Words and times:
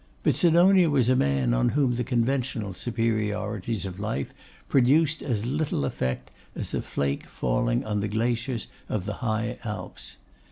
But 0.23 0.33
Sidonia 0.33 0.89
was 0.89 1.09
a 1.09 1.15
man 1.15 1.53
on 1.53 1.69
whom 1.69 1.93
the 1.93 2.03
conventional 2.03 2.73
superiorities 2.73 3.85
of 3.85 3.99
life 3.99 4.33
produced 4.67 5.21
as 5.21 5.45
little 5.45 5.85
effect 5.85 6.31
as 6.55 6.73
a 6.73 6.81
flake 6.81 7.27
falling 7.27 7.85
on 7.85 7.99
the 7.99 8.07
glaciers 8.07 8.65
of 8.89 9.05
the 9.05 9.13
high 9.21 9.59
Alps. 9.63 10.17